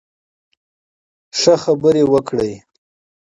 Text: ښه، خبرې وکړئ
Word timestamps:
ښه، 1.39 1.53
خبرې 1.63 2.03
وکړئ 2.11 2.51